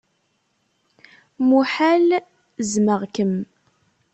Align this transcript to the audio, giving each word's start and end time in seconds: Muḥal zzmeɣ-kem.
Muḥal 1.47 2.07
zzmeɣ-kem. 2.65 3.33